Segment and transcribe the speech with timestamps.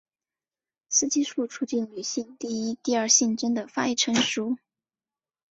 [0.89, 4.57] 雌激素促进女性第一第二性征的发育成熟。